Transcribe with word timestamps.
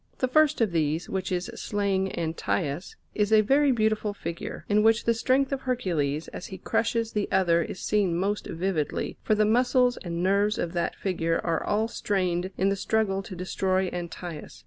The 0.17 0.27
first 0.27 0.61
of 0.61 0.71
these, 0.71 1.07
which 1.09 1.31
is 1.31 1.51
slaying 1.53 2.11
Antaeus, 2.17 2.95
is 3.13 3.31
a 3.31 3.41
very 3.41 3.71
beautiful 3.71 4.15
figure, 4.15 4.65
in 4.67 4.81
which 4.81 5.03
the 5.03 5.13
strength 5.13 5.51
of 5.51 5.61
Hercules 5.61 6.27
as 6.29 6.47
he 6.47 6.57
crushes 6.57 7.11
the 7.11 7.29
other 7.31 7.61
is 7.61 7.79
seen 7.79 8.17
most 8.17 8.47
vividly, 8.47 9.19
for 9.21 9.35
the 9.35 9.45
muscles 9.45 9.97
and 9.97 10.23
nerves 10.23 10.57
of 10.57 10.73
that 10.73 10.95
figure 10.95 11.39
are 11.43 11.63
all 11.63 11.87
strained 11.87 12.49
in 12.57 12.69
the 12.69 12.75
struggle 12.75 13.21
to 13.21 13.35
destroy 13.35 13.91
Antaeus. 13.93 14.59